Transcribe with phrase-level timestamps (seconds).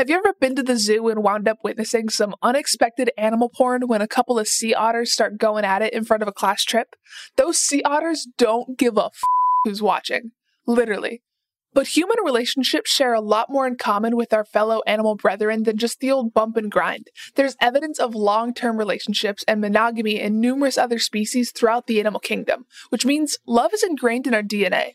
[0.00, 3.86] Have you ever been to the zoo and wound up witnessing some unexpected animal porn
[3.86, 6.64] when a couple of sea otters start going at it in front of a class
[6.64, 6.96] trip?
[7.36, 9.20] Those sea otters don't give a f-
[9.62, 10.30] who's watching.
[10.66, 11.20] Literally.
[11.74, 15.76] But human relationships share a lot more in common with our fellow animal brethren than
[15.76, 17.08] just the old bump and grind.
[17.34, 22.20] There's evidence of long term relationships and monogamy in numerous other species throughout the animal
[22.20, 24.94] kingdom, which means love is ingrained in our DNA.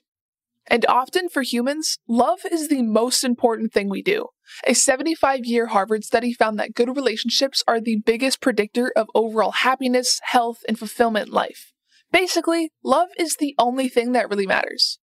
[0.68, 4.27] And often for humans, love is the most important thing we do.
[4.66, 9.52] A 75 year Harvard study found that good relationships are the biggest predictor of overall
[9.52, 11.72] happiness, health, and fulfillment in life.
[12.12, 14.99] Basically, love is the only thing that really matters.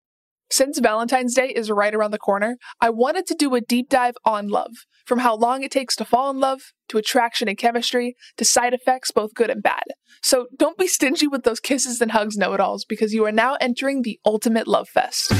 [0.51, 4.15] Since Valentine's Day is right around the corner, I wanted to do a deep dive
[4.25, 4.71] on love,
[5.05, 8.73] from how long it takes to fall in love, to attraction and chemistry, to side
[8.73, 9.83] effects, both good and bad.
[10.23, 13.31] So don't be stingy with those kisses and hugs know it alls, because you are
[13.31, 15.31] now entering the ultimate love fest.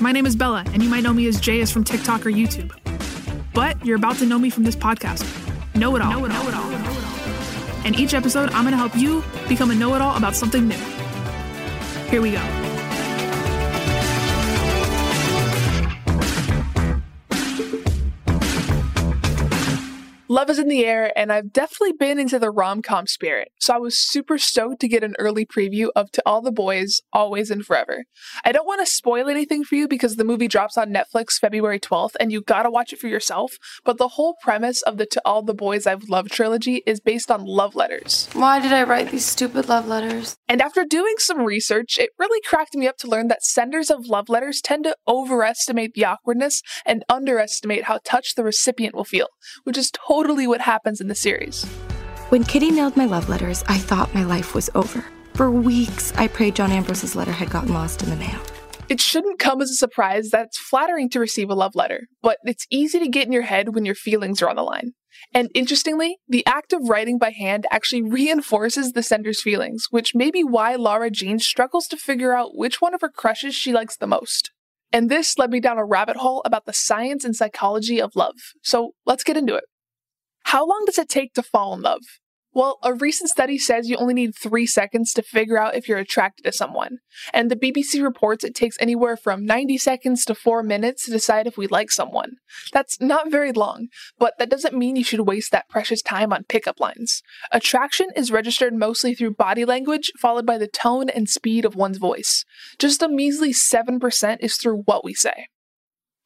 [0.00, 2.70] My name is Bella, and you might know me as Jayus from TikTok or YouTube.
[3.52, 5.24] But you're about to know me from this podcast.
[5.74, 6.12] Know it all.
[6.12, 6.44] Know it all.
[6.44, 7.84] Know it all.
[7.84, 10.68] And each episode, I'm going to help you become a know it all about something
[10.68, 10.78] new.
[12.10, 12.67] Here we go.
[20.30, 23.72] Love is in the air, and I've definitely been into the rom com spirit, so
[23.72, 27.50] I was super stoked to get an early preview of To All the Boys, Always
[27.50, 28.04] and Forever.
[28.44, 31.80] I don't want to spoil anything for you because the movie drops on Netflix February
[31.80, 35.22] 12th, and you gotta watch it for yourself, but the whole premise of the To
[35.24, 38.28] All the Boys I've Loved trilogy is based on love letters.
[38.34, 40.36] Why did I write these stupid love letters?
[40.46, 44.04] And after doing some research, it really cracked me up to learn that senders of
[44.04, 49.28] love letters tend to overestimate the awkwardness and underestimate how touched the recipient will feel,
[49.64, 51.64] which is totally totally what happens in the series.
[52.30, 55.04] When Kitty mailed my love letters, I thought my life was over.
[55.34, 58.40] For weeks, I prayed John Ambrose's letter had gotten lost in the mail.
[58.88, 62.38] It shouldn't come as a surprise that it's flattering to receive a love letter, but
[62.42, 64.94] it's easy to get in your head when your feelings are on the line.
[65.32, 70.32] And interestingly, the act of writing by hand actually reinforces the sender's feelings, which may
[70.32, 73.96] be why Lara Jean struggles to figure out which one of her crushes she likes
[73.96, 74.50] the most.
[74.92, 78.34] And this led me down a rabbit hole about the science and psychology of love.
[78.64, 79.64] So let's get into it.
[80.48, 82.00] How long does it take to fall in love?
[82.54, 85.98] Well, a recent study says you only need three seconds to figure out if you're
[85.98, 87.00] attracted to someone.
[87.34, 91.46] And the BBC reports it takes anywhere from 90 seconds to four minutes to decide
[91.46, 92.36] if we like someone.
[92.72, 93.88] That's not very long,
[94.18, 97.22] but that doesn't mean you should waste that precious time on pickup lines.
[97.52, 101.98] Attraction is registered mostly through body language, followed by the tone and speed of one's
[101.98, 102.46] voice.
[102.78, 105.48] Just a measly 7% is through what we say.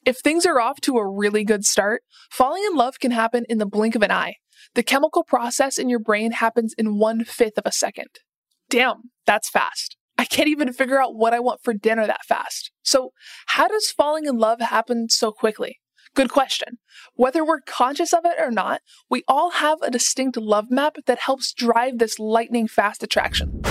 [0.04, 3.58] If things are off to a really good start, falling in love can happen in
[3.58, 4.34] the blink of an eye.
[4.74, 8.08] The chemical process in your brain happens in one fifth of a second.
[8.68, 9.96] Damn, that's fast.
[10.18, 12.72] I can't even figure out what I want for dinner that fast.
[12.82, 13.12] So,
[13.46, 15.78] how does falling in love happen so quickly?
[16.14, 16.78] Good question.
[17.14, 21.20] Whether we're conscious of it or not, we all have a distinct love map that
[21.20, 23.62] helps drive this lightning fast attraction.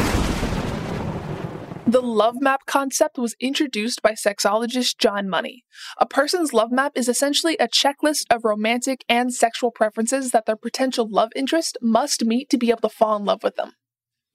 [1.91, 5.66] The love map concept was introduced by sexologist John Money.
[5.97, 10.56] A person's love map is essentially a checklist of romantic and sexual preferences that their
[10.56, 13.74] potential love interest must meet to be able to fall in love with them.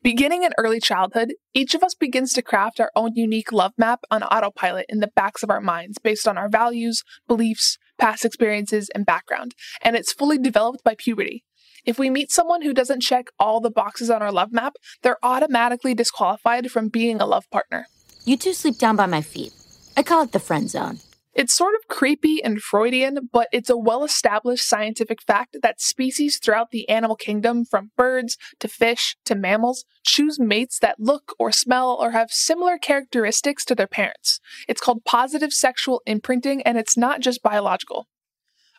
[0.02, 4.00] Beginning in early childhood, each of us begins to craft our own unique love map
[4.10, 8.90] on autopilot in the backs of our minds based on our values, beliefs, past experiences,
[8.94, 11.42] and background, and it's fully developed by puberty.
[11.86, 15.24] If we meet someone who doesn't check all the boxes on our love map, they're
[15.24, 17.86] automatically disqualified from being a love partner.
[18.24, 19.52] You two sleep down by my feet.
[19.96, 20.98] I call it the friend zone.
[21.32, 26.38] It's sort of creepy and Freudian, but it's a well established scientific fact that species
[26.38, 31.52] throughout the animal kingdom, from birds to fish to mammals, choose mates that look or
[31.52, 34.40] smell or have similar characteristics to their parents.
[34.66, 38.08] It's called positive sexual imprinting, and it's not just biological.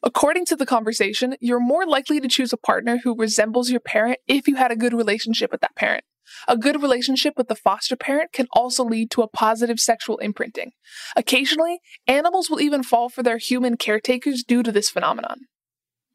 [0.07, 4.19] According to the conversation, you're more likely to choose a partner who resembles your parent
[4.25, 6.05] if you had a good relationship with that parent.
[6.47, 10.71] A good relationship with the foster parent can also lead to a positive sexual imprinting.
[11.17, 15.39] Occasionally, animals will even fall for their human caretakers due to this phenomenon.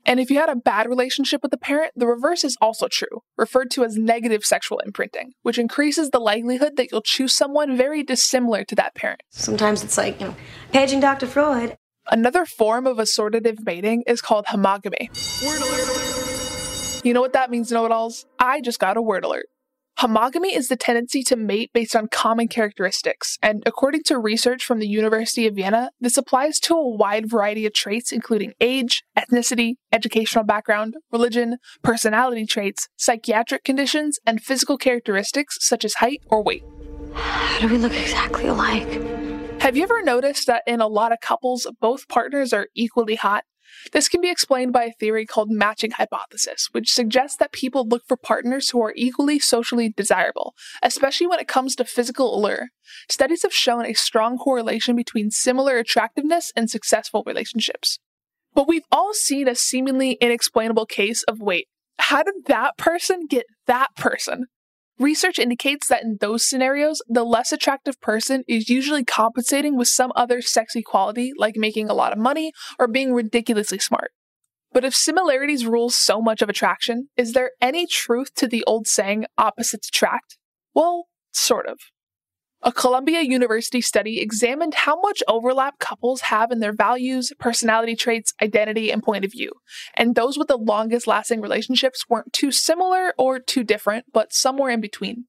[0.07, 3.21] And if you had a bad relationship with the parent, the reverse is also true,
[3.37, 8.03] referred to as negative sexual imprinting, which increases the likelihood that you'll choose someone very
[8.03, 9.21] dissimilar to that parent.
[9.29, 10.37] Sometimes it's like, you know,
[10.73, 11.27] paging Dr.
[11.27, 11.77] Freud.
[12.11, 15.09] Another form of assortative mating is called homogamy.
[17.05, 18.27] You know what that means, know it alls?
[18.39, 19.47] I just got a word alert.
[19.99, 24.81] Homogamy is the tendency to mate based on common characteristics, and according to research from
[24.81, 29.75] the University of Vienna, this applies to a wide variety of traits including age, ethnicity,
[29.93, 36.65] educational background, religion, personality traits, psychiatric conditions, and physical characteristics such as height or weight.
[37.15, 39.12] How do we look exactly alike?
[39.63, 43.45] Have you ever noticed that in a lot of couples, both partners are equally hot?
[43.93, 48.03] This can be explained by a theory called matching hypothesis, which suggests that people look
[48.09, 52.71] for partners who are equally socially desirable, especially when it comes to physical allure.
[53.09, 58.01] Studies have shown a strong correlation between similar attractiveness and successful relationships.
[58.55, 61.69] But we've all seen a seemingly inexplainable case of wait,
[62.01, 64.47] how did that person get that person?
[64.99, 70.13] Research indicates that in those scenarios, the less attractive person is usually compensating with some
[70.15, 74.13] other sexy quality, like making a lot of money or being ridiculously smart.
[74.73, 78.87] But if similarities rule so much of attraction, is there any truth to the old
[78.87, 80.39] saying, opposites attract?
[80.75, 81.79] Well, sort of.
[82.65, 88.35] A Columbia University study examined how much overlap couples have in their values, personality traits,
[88.41, 89.51] identity, and point of view.
[89.97, 94.71] And those with the longest lasting relationships weren't too similar or too different, but somewhere
[94.71, 95.25] in between.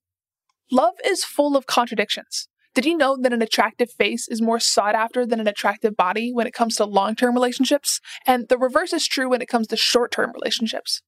[0.71, 2.47] Love is full of contradictions.
[2.75, 6.31] Did you know that an attractive face is more sought after than an attractive body
[6.31, 8.00] when it comes to long term relationships?
[8.27, 11.01] And the reverse is true when it comes to short term relationships.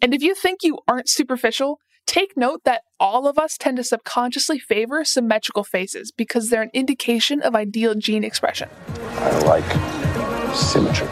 [0.00, 3.84] And if you think you aren't superficial, Take note that all of us tend to
[3.84, 8.68] subconsciously favor symmetrical faces because they're an indication of ideal gene expression.
[9.16, 11.08] I like symmetry.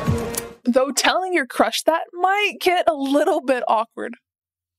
[0.65, 4.15] Though telling your crush that might get a little bit awkward.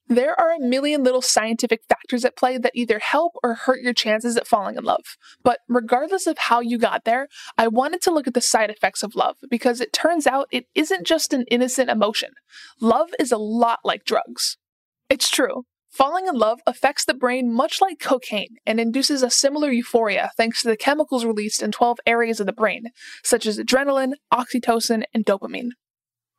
[0.08, 3.94] There are a million little scientific factors at play that either help or hurt your
[3.94, 5.16] chances at falling in love.
[5.42, 9.04] But regardless of how you got there, I wanted to look at the side effects
[9.04, 12.32] of love because it turns out it isn't just an innocent emotion.
[12.82, 14.58] Love is a lot like drugs.
[15.10, 15.64] It's true.
[15.92, 20.62] Falling in love affects the brain much like cocaine and induces a similar euphoria thanks
[20.62, 22.86] to the chemicals released in 12 areas of the brain,
[23.24, 25.72] such as adrenaline, oxytocin, and dopamine.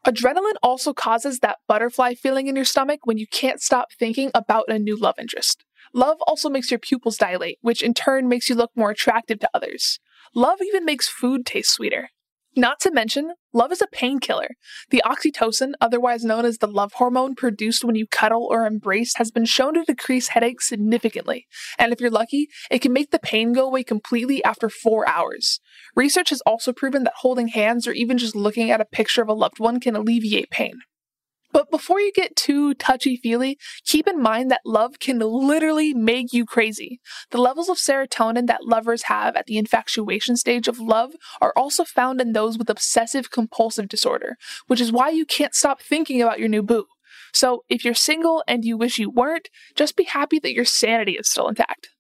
[0.07, 4.65] Adrenaline also causes that butterfly feeling in your stomach when you can't stop thinking about
[4.69, 5.65] a new love interest.
[5.93, 9.51] Love also makes your pupils dilate, which in turn makes you look more attractive to
[9.53, 10.01] others.
[10.35, 12.09] Love even makes food taste sweeter.
[12.55, 14.57] Not to mention, love is a painkiller.
[14.91, 19.31] The oxytocin, otherwise known as the love hormone produced when you cuddle or embrace, has
[19.31, 21.47] been shown to decrease headaches significantly.
[21.79, 25.61] And if you're lucky, it can make the pain go away completely after four hours.
[25.97, 29.29] Research has also proven that holding hands or even just looking at a picture of
[29.29, 30.81] a loved one can alleviate pain.
[31.53, 36.33] But before you get too touchy feely, keep in mind that love can literally make
[36.33, 37.01] you crazy.
[37.31, 41.85] The levels of serotonin that lovers have at the infatuation stage of love are also
[41.85, 46.39] found in those with obsessive compulsive disorder, which is why you can't stop thinking about
[46.39, 46.87] your new boo.
[47.35, 51.13] So if you're single and you wish you weren't, just be happy that your sanity
[51.13, 51.91] is still intact.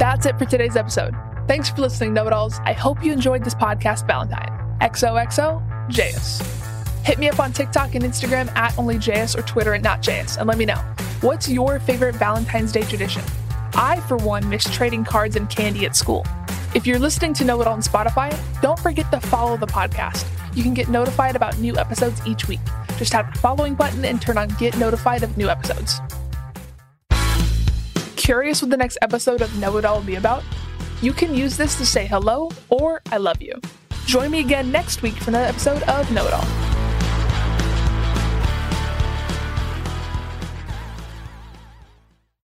[0.00, 1.14] That's it for today's episode.
[1.46, 2.60] Thanks for listening, Know It Alls.
[2.64, 4.56] I hope you enjoyed this podcast, Valentine.
[4.80, 6.59] XOXO, Jayus.
[7.04, 10.58] Hit me up on TikTok and Instagram at OnlyJayus or Twitter at NotJayus and let
[10.58, 10.76] me know.
[11.22, 13.22] What's your favorite Valentine's Day tradition?
[13.74, 16.26] I, for one, miss trading cards and candy at school.
[16.74, 20.26] If you're listening to Know It All on Spotify, don't forget to follow the podcast.
[20.54, 22.60] You can get notified about new episodes each week.
[22.98, 26.00] Just tap the following button and turn on Get Notified of new episodes.
[28.16, 30.44] Curious what the next episode of Know It All will be about?
[31.00, 33.58] You can use this to say hello or I love you.
[34.04, 36.69] Join me again next week for another episode of Know It All.